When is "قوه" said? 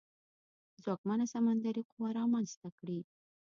1.91-2.09